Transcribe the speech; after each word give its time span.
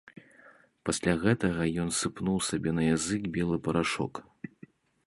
Пасля 0.89 1.13
гэтага 1.25 1.67
ён 1.83 1.93
сыпнуў 1.99 2.43
сабе 2.49 2.69
на 2.79 2.83
язык 2.95 3.21
белы 3.39 3.57
парашок. 3.71 4.13